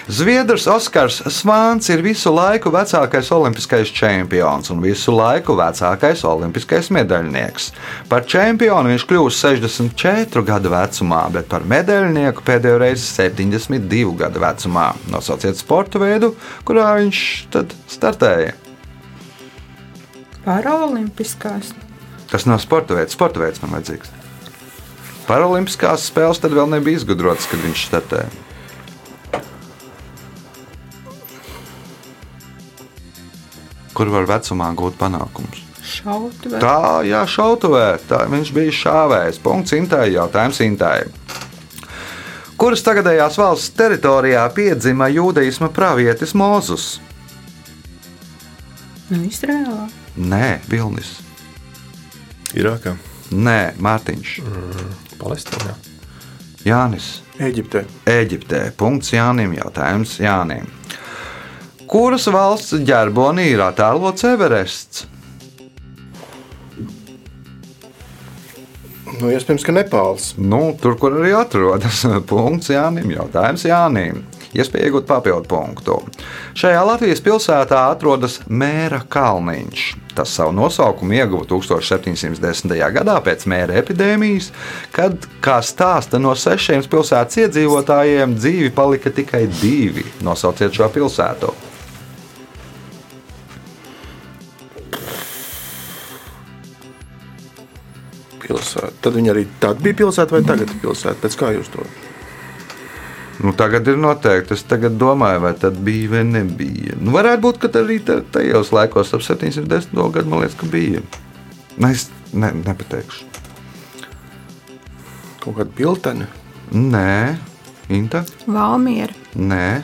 [0.07, 7.71] Zviedrs Oskars Svāns ir visu laiku vecākais olimpiskais čempions un visu laiku vecākais olimpiskais medaļnieks.
[8.11, 14.91] Par čempionu viņš kļūst 64 gadu vecumā, bet par medaļnieku pēdējo reizi 72 gadu vecumā.
[15.11, 16.33] Nosauciet sporta veidu,
[16.67, 18.66] kurā viņš tad startēja.
[20.47, 21.73] Paralimpiskās.
[22.31, 23.15] Tas nav sporta veids.
[23.17, 24.13] Sporta veids man vajadzīgs.
[25.27, 28.29] Paralimpiskās spēles tad vēl nebija izgudrotas, kad viņš startēja.
[33.97, 35.63] Kur var vecumā gūt panākumus?
[35.87, 37.85] Šauti vai Tā, jā, šautavē.
[38.07, 39.41] Tā viņš bija šāvējs.
[39.43, 41.07] Punkts Intai, jautājums Intai.
[42.57, 46.97] Kuras tagadējās valsts teritorijā piedzima jūdaisma pravietis Mozus?
[49.11, 49.87] nu, Izrēlā?
[50.17, 51.19] Nē, Vilnis.
[52.57, 52.95] Irākā.
[53.29, 54.37] Nē, Mārtiņš.
[55.21, 55.75] Palestīnā.
[56.65, 57.19] Jānis.
[57.37, 57.83] Eģiptē.
[58.09, 58.61] Eģiptē.
[58.79, 59.53] Punkts Jānim.
[59.59, 60.65] Jautājums Jānim.
[61.87, 65.05] Kuras valsts ģerbonī ir attēlots Everests?
[69.17, 70.31] Nu, iespējams, ka Nepāls.
[70.37, 72.03] Nu, tur, kur arī atrodas.
[72.31, 73.13] Punkts Jānim.
[73.13, 74.25] Jautājums Jānim.
[74.55, 75.97] Iespēja iegūt papildu punktu.
[76.57, 79.87] Šajā Latvijas pilsētā atrodas Mēra kalniņš.
[80.17, 82.71] Tas savu nosaukumu ieguva 1710.
[82.95, 84.49] gadā pēc mēra epidēmijas,
[84.95, 90.07] kad, kā stāsta no sešiem pilsētas iedzīvotājiem, dzīvi palika tikai divi.
[90.25, 91.53] Nosauciet šo pilsētu.
[98.47, 98.93] Pilsēta.
[99.03, 101.19] Tad viņi arī tad bija pilsēta vai tagad ir pilsēta?
[101.27, 101.85] Pēc kā jūs to?
[103.43, 104.53] Nu, tagad ir noteikti.
[104.57, 106.95] Es tagad domāju, vai tas bija vai nebija.
[106.99, 110.11] Nu, varētu būt, ka arī ta- tajos laikos, ap 710.
[110.11, 111.01] gadu, man liekas, ka bija.
[111.77, 113.25] Ne, es ne, nepateikšu.
[115.43, 116.27] Kaut kāda piltene.
[116.73, 117.37] Nē,
[117.89, 118.25] Inta.
[118.47, 119.13] Valmiera.
[119.35, 119.81] Nē,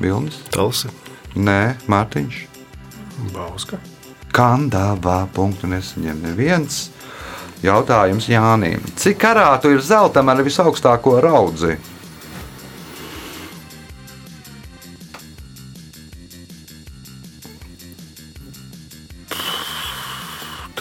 [0.00, 0.42] Vilnis.
[0.52, 0.90] Talsi.
[1.36, 2.42] Nē, Mārtiņš.
[3.32, 3.78] Bauska.
[4.36, 6.90] Kandavā punktu nesaņem neviens.
[7.64, 8.82] Jautājums Jānim.
[9.00, 11.78] Cik karātu ir zeltam ar visaugstāko raudzi?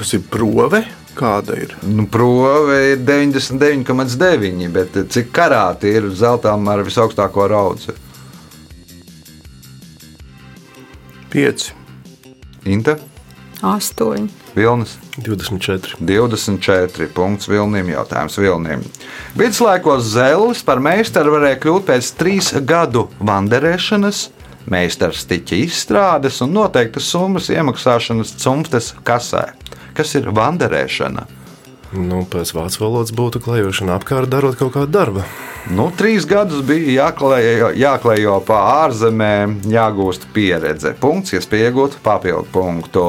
[0.05, 0.83] Tas ir prove.
[1.17, 1.71] Kāda ir?
[1.89, 7.95] Nu, Prove ir 99,9, bet cik karāti ir zeltam ar visaugstāko raudzi?
[11.33, 11.73] Pieci.
[12.69, 12.99] Inta,
[13.65, 14.29] Astoņi.
[14.53, 14.93] Vilnis.
[15.17, 15.97] 24.
[16.05, 17.09] 24.
[17.17, 17.89] Punkts Vilnim.
[17.95, 18.85] Jautājums Vilnim.
[19.33, 24.27] Viduslaikos Zelis par meistaru varēja kļūt pēc trīs gadu vanderēšanas,
[24.69, 29.47] meistars tiķa izstrādes un noteiktas summas iemaksāšanas cimtas kasē.
[29.95, 31.25] Kas ir vanderēšana?
[31.95, 35.23] Nu, pēc vācu valodas būtu klejošana apkārt, darot kaut kādu darbu.
[35.71, 40.91] Nu, trīs gadus bija jāklējo, jāklējo pa ārzemēm, jāgūst pieredze.
[40.99, 43.07] Punkts, iespēja iegūt papildu punktu.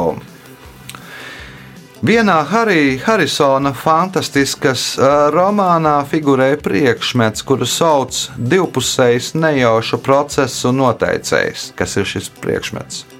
[2.06, 11.72] Vienā Harija Harisona fantastiskas ā, romānā figurē priekšmets, kuru sauc divpusējs nejaušu procesu noteicējs.
[11.74, 13.15] Kas ir šis priekšmets?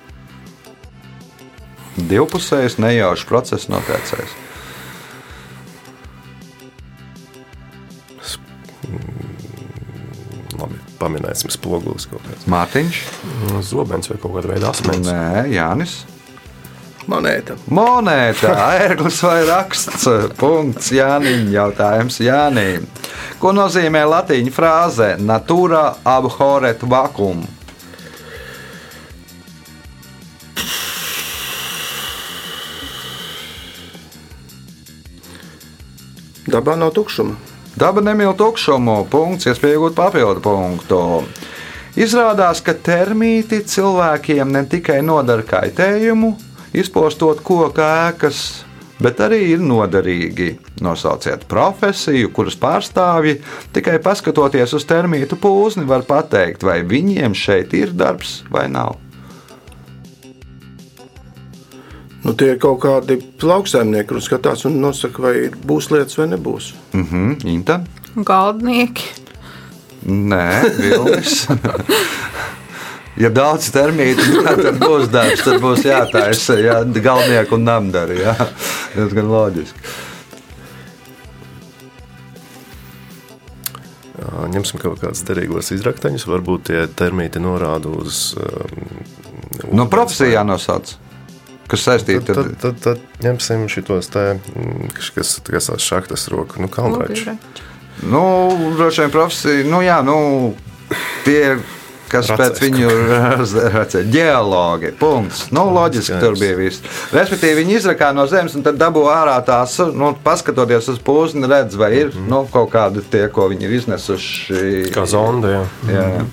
[1.97, 4.35] Divpusējs nejaušu procesu noteicējs.
[10.57, 12.47] Labi, paminēsim spogulis kaut kāds.
[12.51, 13.01] Mārtiņš,
[13.51, 15.05] Nu, Zobens vai kaut kāda veida asmens.
[15.07, 15.97] Nē, Jānis.
[17.07, 17.55] Monēta.
[17.71, 18.51] Monēta,
[18.83, 20.07] ērglis vai raksts.
[20.41, 21.51] Punkts Jānim.
[21.55, 22.89] Jautājums Jānim.
[23.39, 25.85] Ko nozīmē latīņu frāze Natūra
[26.17, 27.45] abhoret vakuum?
[36.47, 37.35] Dabā nav tukšuma.
[37.77, 41.01] Daba nemīl tukšumu, punkts, iespēja iegūt papildu punktu.
[41.97, 46.31] Izrādās, ka termīti cilvēkiem ne tikai nodara kaitējumu,
[46.77, 48.41] izpostot koku ēkas,
[49.03, 50.55] bet arī ir noderīgi.
[50.85, 53.43] Nosauciet profesiju, kuras pārstāvji
[53.77, 58.97] tikai paskatoties uz termītu pūzni, var pateikt, vai viņiem šeit ir darbs vai nav.
[62.27, 65.35] Nu, tie ir kaut kādi lauksaimnieki, kurus skatās un nosaka, vai
[65.71, 66.73] būs lietas vai nebūs.
[66.97, 67.81] Mhm, Inta?
[68.17, 69.13] Galdnieki.
[70.07, 70.47] Nē,
[70.81, 71.45] Vilnis.
[73.17, 78.19] Ja daudz termītu, nu, tad būs darbs, tad būs jātaisa jā, galvnieku un namdari.
[78.21, 78.35] Jā.
[78.93, 79.95] Tas gan loģiski.
[84.53, 86.27] Ņemsim kaut kādus derīgos izrakteņus.
[86.29, 88.35] Varbūt tie termīti norāda uz.
[88.37, 90.93] Um, No profesijā jānosauc.
[91.67, 96.61] Kas saistīta Tad, ar tad, tad, tad ņemsim šos te, mm, kas, tās šahtas roku,
[96.63, 97.35] nu, kalnraču.
[98.07, 98.23] nu,
[98.77, 99.65] droši vien profesija.
[99.67, 100.55] Nu, jā, nu,
[101.27, 101.57] tie,
[102.13, 102.39] kas Racēs.
[102.39, 102.93] pēc viņu
[103.75, 104.93] racē, ģeologi.
[105.01, 105.49] Punkts.
[105.51, 106.23] Nu, loģiski Skaidrs.
[106.23, 106.87] tur bija viss.
[107.17, 111.75] Respektīvi, viņi izrakā no zemes un tad dabū ārā tās, nu, paskatoties uz pūzni, redz,
[111.81, 114.63] vai ir nu, kaut kādi tie, ko viņi ir iznesuši.
[114.95, 115.57] Kā zonda.
[115.57, 115.67] Jā.
[115.91, 116.25] Jā, jā.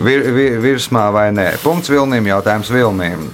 [0.00, 1.50] Vir, vir, virsmā vai nē?
[1.60, 2.32] Punkts Vilniem.
[2.32, 3.28] Jautājums Vilniem.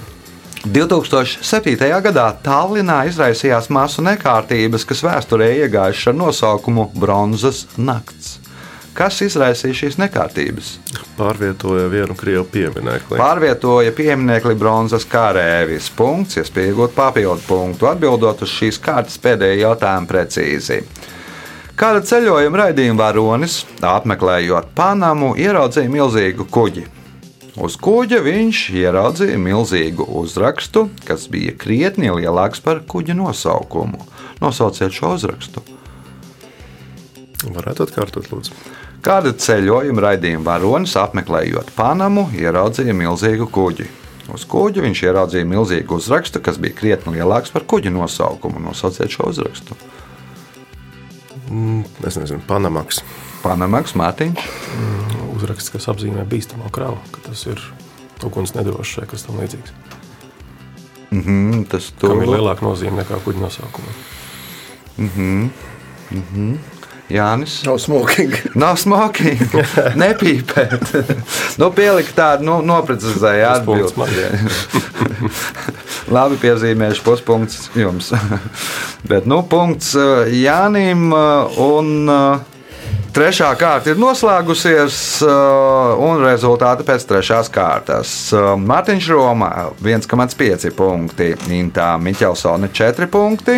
[0.73, 1.77] 2007.
[2.03, 8.37] gadā Tallinā izraisījās masu nekārtības, kas vēsturē iegājušas ar nosaukumu Bronzas nakts.
[8.97, 10.71] Kas izraisīja šīs nekārtības?
[11.19, 13.19] Pārvietoja vienu krievu pieminekli.
[13.19, 15.91] Pārvietoja pieminiekli bronzas karēvis.
[15.93, 20.81] Punkts, iespējot papildu punktu, atbildot uz šīs kārtas pēdējo jautājumu precīzi.
[21.77, 26.87] Kāda ceļojuma raidījuma varonis, apmeklējot Panamu, ieraudzīja milzīgu kuģi.
[27.57, 34.03] Uz kuģa viņš ieraudzīja milzīgu uzrakstu, kas bija krietni lielāks par kuģa nosaukumu.
[34.43, 35.63] Nosauciet šo uzrakstu.
[37.55, 38.53] Varētu atkārtot, lūdzu.
[39.05, 43.87] Kāda ceļojuma raidījuma varonis, apmeklējot Panamu, ieraudzīja milzīgu kuģi.
[44.33, 48.61] Uz kuģa viņš ieraudzīja milzīgu uzrakstu, kas bija krietni lielāks par kuģa nosaukumu.
[48.67, 49.77] Nosauciet šo uzrakstu.
[52.05, 53.01] Es nezinu, Panamaks.
[53.43, 54.47] Panamaks Mārtiņš.
[55.37, 57.61] Uzraksts, kas apzīmē bīstamo kravu, ka tas ir
[58.25, 59.75] uguns nedrošs vai kas tam līdzīgs.
[61.13, 63.93] Mm, tas Kam ir lielāka nozīme nekā kuģa nosaukumā.
[67.09, 67.61] Jānis.
[67.63, 68.33] Nav smoking.
[68.61, 69.39] Nav smoking,
[70.01, 70.91] nepīpēt.
[71.61, 73.53] nu, pielikt tādu, nu, noprecizēju jā.
[76.17, 78.11] Labi piezīmējuši puspunkts jums.
[79.07, 82.56] Bet, nu, punkts uh, Jānim uh, un uh,
[83.17, 88.11] trešā kārta ir noslēgusies uh, un rezultāti pēc trešās kārtas.
[88.35, 89.49] Uh, Mārtiņš Roma
[89.81, 93.57] 1,5 punkti, Intā Miķelsone 4 punkti,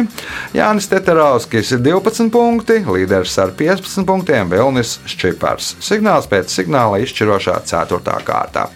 [0.55, 5.75] Jānis Teterovskis 12 punkti, līderis ar 15 punktiem Vilnis Šķipars.
[5.83, 8.15] Signāls pēc signāla izšķirošā 4.
[8.27, 8.69] kārtā.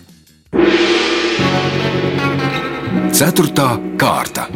[3.13, 3.69] Ceturtā
[4.01, 4.49] kārta.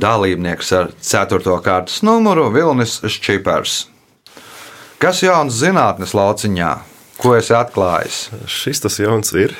[0.00, 1.42] Dalībnieks ar 4.
[1.64, 3.80] kārtas numuru Vilnis Šķipars.
[5.02, 6.70] Kas jauns zinātnes lauciņā?
[7.18, 8.28] Ko esi atklājis?
[8.50, 9.54] Šis tas jauns ir.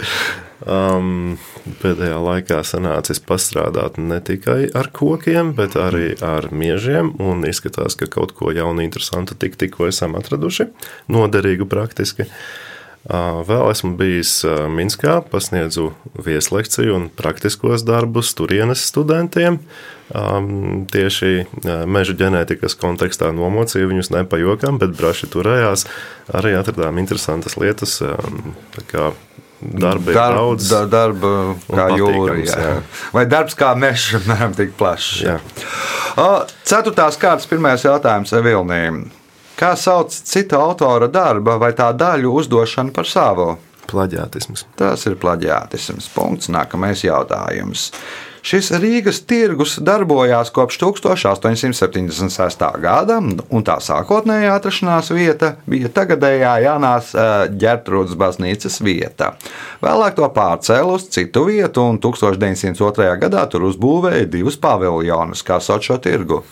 [0.76, 1.36] um,
[1.82, 7.14] pēdējā laikā sanācis pastrādāt ne tikai ar kokiem, bet arī ar miežiem.
[7.20, 10.70] Un izskatās, ka kaut ko jaunu, interesantu tik, tikko esam atraduši.
[11.12, 12.28] Noderīgu praktiski.
[12.28, 12.73] Uh,
[13.04, 14.30] Vēl esmu bijis
[14.72, 15.90] Minskā, pasniedzu
[16.24, 19.58] vieslekciju un praktiskos darbus turienes studentiem.
[20.94, 21.32] Tieši
[21.84, 25.84] meža ģenētikas kontekstā nomocīju viņus nepajokam, bet braši turējās.
[26.32, 27.98] Arī atradām interesantas lietas.
[28.00, 29.12] tā kā
[29.64, 30.68] Darba ir Darb- daudz.
[30.68, 31.28] da- darba
[31.70, 32.34] kā jūra.
[32.44, 32.56] Jā.
[32.58, 32.72] jā.
[33.14, 35.22] Vai darbs kā mežs, piemēram, tik plašs?
[35.24, 35.38] Jā.
[36.68, 39.04] Ceturtās kārtas pirmais jautājums Vilniem.
[39.54, 43.52] Kā sauc cita autora darba vai tā daļu uzdošanu par savu?
[43.86, 44.64] Plaģiātisms.
[44.74, 46.08] Tas ir plaģiātisms.
[46.14, 46.50] Punkts.
[46.50, 47.92] Nākamais jautājums.
[48.44, 52.64] Šis Rīgas tirgus darbojās kopš 1876.
[52.82, 57.14] gada, un tā sākotnējā atrašanās vieta bija tagadējā Jānās
[57.54, 59.30] ģērtrūdas baznīcas vieta.
[59.80, 63.08] Vēlāk to pārcēla uz citu vietu, un 1902.
[63.22, 66.42] gadā tur uzbūvēja divus paviljonus, kā sauc šo tirgu.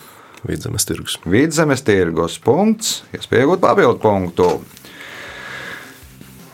[0.43, 1.17] Vidzemes tirgus.
[1.23, 4.47] Vidzemes tirgus punkts, iespējot papildu punktu.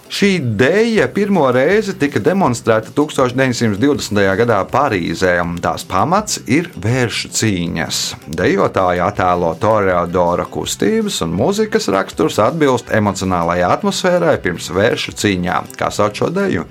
[0.10, 4.22] Šī dēļa pirmo reizi tika demonstrēta 1920.
[4.40, 8.00] gadā Parīzē, un tās pamats ir vēršu cīņas.
[8.40, 15.70] Dejotāja attēlo toreadora kustības un mūzikas raksturs atbilst emocionālajai atmosfērai pirms vēršu cīņām.
[15.78, 16.66] Kā sauc šo deju?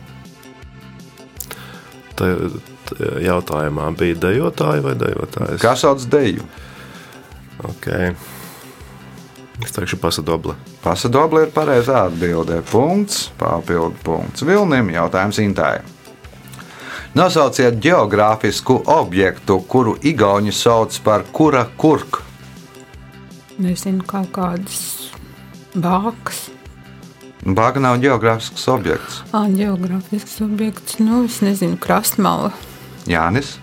[2.18, 2.32] Tā
[3.22, 5.62] jautājumā bija dejotāji vai dejotājs?
[5.62, 6.42] Kā sauc deju?
[7.64, 8.14] Okay.
[9.64, 10.54] Es teikšu, pasadobla.
[10.84, 12.60] Pasadobla ir pareizā atbildē.
[12.70, 14.44] Punkts, papildu punkts.
[14.46, 15.80] Vilnim jautājums Intai.
[17.18, 22.22] Nosauciet geogrāfisku objektu, kuru Igauni sauc par kura kurku.
[23.58, 25.10] Nezinu, kaut kādas
[25.74, 26.46] bākas.
[27.42, 29.22] Bāga nav geogrāfisks objekts.
[29.34, 30.98] Ā, geogrāfisks objekts.
[31.02, 32.52] Nu, es nezinu, krastmala.
[33.08, 33.56] Jānis,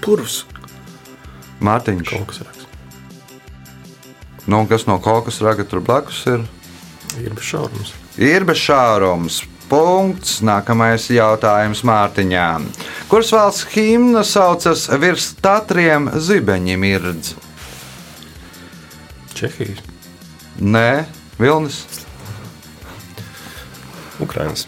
[0.00, 0.44] Purvs.
[1.64, 2.10] Mārtiņš.
[2.10, 2.66] Kaut kas raksts.
[4.50, 6.44] Nu, kas no kaut kas raga tur blakus ir?
[7.20, 7.92] Ir bez šaurums.
[8.18, 9.42] Ir bez šārums.
[9.70, 10.40] Punkts.
[10.42, 12.66] Nākamais jautājums Mārtiņām.
[13.10, 17.34] Kuras valsts himna saucas virs tatriem zibeņi mirdz?
[19.38, 19.84] Čehijas.
[20.60, 21.06] Nē,
[21.40, 21.78] Vilnis,
[24.20, 24.66] Ukrainas.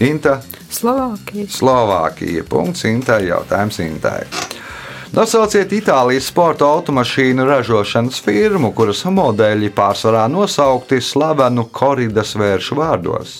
[0.00, 0.38] Inta,
[0.72, 1.46] Slovākija.
[1.54, 2.42] Slovākija.
[2.48, 3.26] Punkts Intai.
[3.28, 4.24] Jautājums Intai.
[5.14, 13.34] Nosauciet Itālijas sporta automašīnu ražošanas firmu, kuras modeļi pārsvarā nosaukti slavenu koridas vēršu vārdos.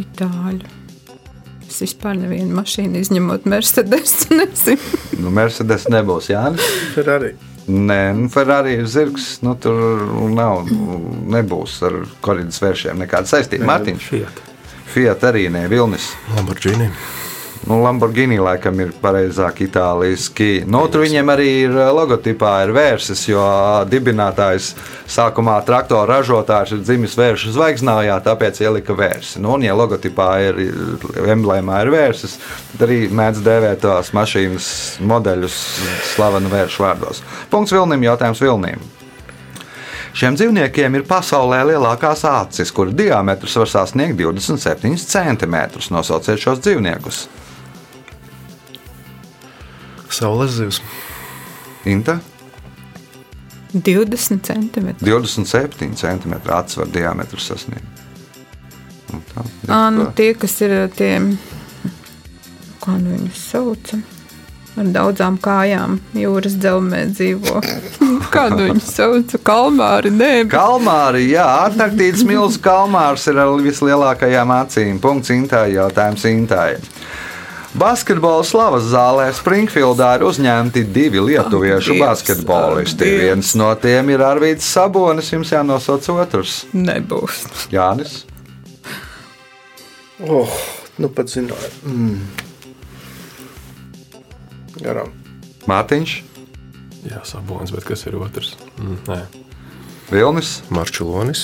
[0.00, 0.70] Itāļu.
[1.68, 4.22] Es vispār nevienu mašīnu izņemot Mercedes.
[5.20, 6.64] Nu, Mercedes nebūs Jānis.
[6.94, 7.34] Ferrari.
[7.68, 9.42] Nē, nu, Ferrari ir zirgs.
[9.44, 9.76] Nu, tur
[10.32, 10.64] nav,
[11.34, 13.68] nebūs ar koridas vēršiem nekāda saistība.
[13.68, 14.40] Mārtiņš, Fiat.
[14.94, 16.08] Fiat arī ne Vilnis.
[16.32, 16.88] Lamborghini.
[17.64, 20.66] Nu, Lamborghini laikam ir pareizāk itāliski.
[20.68, 23.44] Nu, tur viņiem arī ir eh, logotipā ir vērsis, jo
[23.88, 24.74] dibinātājs
[25.08, 29.40] sākumā traktora ražotājs ir dzimis vēršu zvaigznājā, tāpēc ielika vērsi.
[29.40, 30.60] Nu, un, ja logotipā ir
[31.32, 32.34] emblēmā ir vērsis,
[32.72, 34.66] tad arī mēdz dēvēt tās mašīnas
[35.00, 35.56] modeļus
[36.10, 37.22] slavenu vēršu vārdos.
[37.54, 38.82] Punkts Vilnim, jautājums Vilnim.
[40.14, 45.56] Šiem dzīvniekiem ir pasaulē lielākās acis, kuru diametrs var sasniegt 27 cm.
[45.96, 47.24] Nosauciet šos dzīvniekus.
[50.20, 50.80] Saules zivs.
[51.84, 52.20] Inta
[53.74, 55.10] 20 centimetri.
[55.10, 58.02] 27 cm atsvaru diametrs sasniegt.
[59.12, 61.12] Nu, tā, Ā, nu, tie, kas ir tie,
[62.82, 63.92] kā nu viņus sauc,
[64.78, 67.62] ar daudzām kājām, jūras dzelzmē dzīvo.
[68.34, 69.34] Kādu viņu sauc?
[69.46, 75.02] Kalmāri, nē, bet Kalmāri, jā, Antarktīdas milzu kalmārs ir ar vislielākajām acīm.
[75.02, 76.72] Punkts Intai, jautājums Intai.
[77.74, 83.02] Basketbola slavas zālē Springfieldā ir uzņemti divi lietuviešu Dievs, basketbolisti.
[83.02, 83.22] Dievs.
[83.24, 86.60] Viens no tiem ir Arvīts Sabonis, jums jānosauc otrs.
[86.72, 87.42] nebūs.
[87.74, 88.20] Jānis.
[90.22, 90.50] Oh,
[91.02, 91.72] nu pat zināju.
[91.90, 92.20] Mm.
[94.84, 95.10] Garām.
[95.66, 96.14] Mārtiņš,
[97.04, 98.54] Jā, sabons, bet kas ir otrs?
[98.80, 99.18] Mm, nē.
[100.08, 101.42] Vilnis, Marčulonis.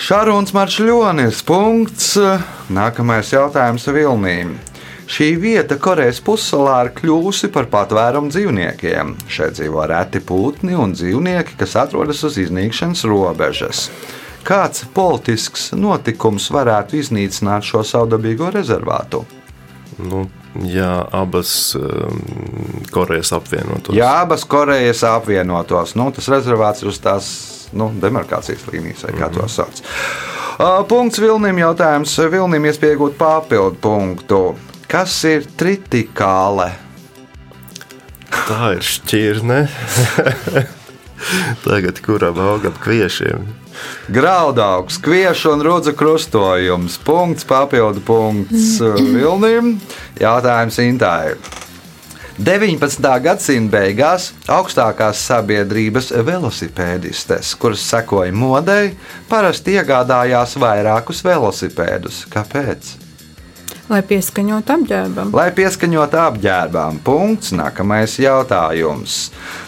[0.00, 1.40] Šarūns Marčļonis.
[1.44, 2.12] Punkts.
[2.70, 4.54] Nākamais jautājums Vilnīm.
[5.10, 9.16] Šī vieta Korejas pussalā ir kļuvusi par patvērumu dzīvniekiem.
[9.26, 13.88] Šeit dzīvo reti putni un dzīvnieki, kas atrodas uz iznīkšanas robežas.
[14.46, 19.24] Kāds politisks notikums varētu iznīcināt šo savdabīgo rezervātu?
[19.98, 20.28] Nu,
[20.62, 22.22] jā, abas um,
[22.94, 23.96] Korejas apvienotos.
[23.98, 25.98] Jā, abas Korejas apvienotos.
[25.98, 27.34] Nu, tas rezervāts ir uz tās
[27.74, 29.82] nu, demarkācijas līnijas, vai kā to sauc.
[30.54, 31.58] Uh, Punkts Vilnim.
[31.66, 34.44] Jautājums Vilnim iespējot papildu punktu.
[34.90, 36.72] Kas ir tritikāle?
[38.26, 39.58] Tā ir šķirne.
[41.64, 43.44] Tagad kuram augam kviešiem?
[44.10, 46.96] Graudaugs, kviešu un rudzu krustojums.
[47.06, 48.80] Punkts, papildu punkts
[49.14, 49.76] Vilnim.
[50.18, 51.36] Jautājums Intai.
[52.40, 53.06] 19.
[53.22, 58.96] gadsimta beigās augstākās sabiedrības velosipēdistes, kuras sekoja modei,
[59.30, 62.24] parasti iegādājās vairākus velosipēdus.
[62.34, 62.90] Kāpēc?
[63.90, 65.32] Lai pieskaņotu apģērbam.
[65.34, 67.50] Lai pieskaņotu apģērbām, punkts.
[67.58, 69.16] Nākamais jautājums.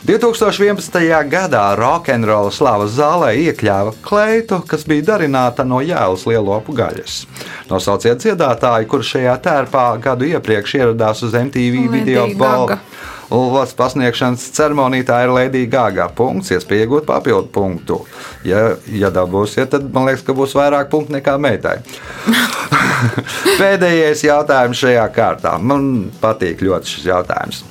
[0.06, 1.00] 2011.
[1.26, 7.24] gadā rokenrola slavas zālē iekļāva kleitu, kas bija darināta no jēlas lielopu gaļas.
[7.72, 12.78] Nosauciet dziedātāju, kurš šajā tērpā gadu iepriekš ieradās uz MTV Lady video balvu.
[13.32, 16.08] Valsts pasniegšanas ceremonijā tā ir Lēdija Gāga.
[16.12, 18.00] Punkts, iespēja iegūt papildu punktu.
[18.44, 21.78] Ja, ja dabūsiet, tad man liekas, ka būs vairāk punktu nekā meitai.
[23.60, 25.56] Pēdējais jautājums šajā kārtā.
[25.58, 27.62] Man patīk ļoti šis jautājums.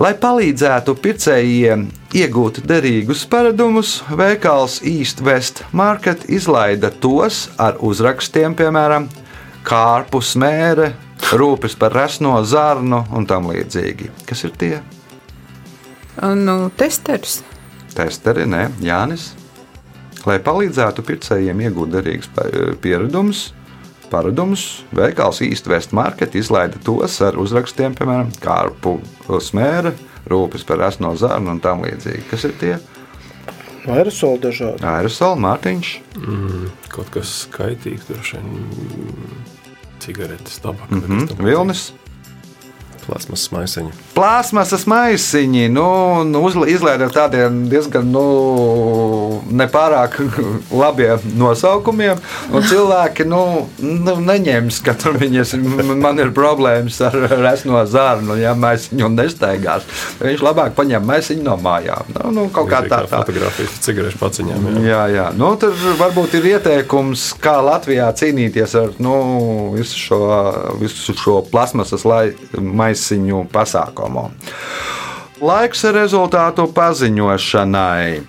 [0.00, 9.08] Lai palīdzētu pircējiem iegūt derīgus paradumus, veikals East West Market izlaida tos ar uzrakstiem, piemēram,
[9.66, 10.92] kārpus mēre,
[11.32, 14.10] rūpes par resno zarnu un tam līdzīgi.
[14.28, 14.74] Kas ir tie?
[16.20, 17.40] Nu, testeris.
[17.94, 19.32] Testeri, ne, Jānis.
[20.28, 22.28] Lai palīdzētu pircējiem iegūt derīgus
[22.84, 23.46] pieradumus,
[24.12, 28.98] paradumus, veikals īsti West Market izlaida tos ar uzrakstiem, piemēram, kārpu
[29.40, 29.94] smēra,
[30.28, 32.26] rūpes par esno zarnu un tam līdzīgi.
[32.28, 32.74] Kas ir tie?
[33.88, 34.84] Aerosoli dažādi.
[34.84, 35.94] Aerosoli, Mārtiņš,
[36.92, 38.60] Kaut kas skaitīgs, droši vien
[40.00, 40.94] cigaretes, tabaka.
[40.94, 41.44] mm -hmm.
[41.44, 41.92] Vilnis.
[43.10, 43.90] Plasmas maisiņi.
[44.14, 45.86] Plāsmasas maisiņi, nu,
[46.28, 48.22] nu izlaida ar tādiem diezgan nu,
[49.50, 50.14] nepārāk
[50.82, 52.20] labiem nosaukumiem.
[52.70, 53.40] Cilvēki nu,
[53.82, 55.56] nu, neņems, ka tur viņas,
[55.98, 59.88] man ir problēmas ar resno zārnu, ja maisiņu nestaigās.
[60.20, 62.14] Viņš labāk paņem maisiņu no mājām.
[62.14, 63.02] Nu, nu, kaut kā tā.
[63.10, 63.24] tā.
[63.24, 64.70] Fotogrāfijas cigarešu paciņām.
[64.70, 64.84] Jā.
[64.86, 65.26] Jā, jā.
[65.34, 69.16] Nu, tur varbūt ir ieteikums, kā Latvijā cīnīties ar nu,
[69.74, 70.22] visu, šo,
[70.78, 72.36] visu šo plasmasas lai-
[73.00, 74.28] maisiņu pasākumu.
[75.40, 78.20] Laiks rezultātu paziņošanai.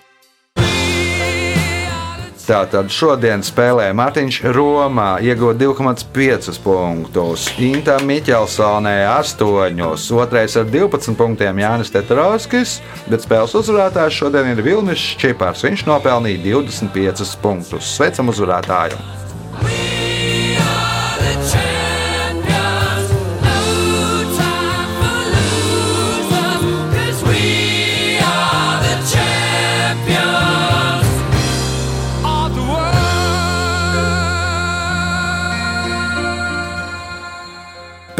[2.41, 9.79] Tātad šodien spēlē Mārtiņš Romā, iegūta 2,5 punktus, Inta Miķelsonē 8,
[10.17, 15.63] otrais ar 12 punktiem Jānis Tetrovskis, bet spēles uzvarētājs šodien ir Vilnis Čipars.
[15.63, 17.95] Viņš nopelnīja 25 punktus.
[17.95, 19.21] Sveicam uzvarētāju!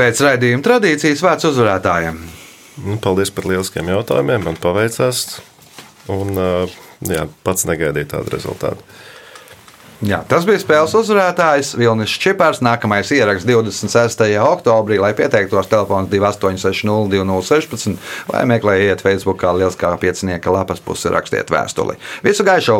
[0.01, 2.15] Pēc raidījuma tradīcijas vārds uzvarētājiem.
[2.81, 4.47] Nu, paldies par lieliskiem jautājumiem.
[4.47, 5.41] Man paveicās.
[6.09, 6.33] Un,
[7.05, 8.81] jā, pats negaidīju tādu rezultātu.
[10.01, 12.63] Jā, tas bija spēles uzvarētājs Vilnis Čipars.
[12.65, 14.23] Nākamais ieraksts 26.
[14.41, 21.53] oktobrī, lai pieteiktos telefons 2860 2016 vai meklējiet Facebook, kā Lieliskā piecinieka lapas pusi rakstiet
[21.53, 21.99] vēstuli.
[22.25, 22.79] Visu gaišu!